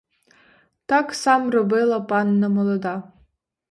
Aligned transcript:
Так 0.85 1.13
сам 1.17 1.49
робила 1.49 1.99
панна 1.99 2.49
молода. 2.49 3.11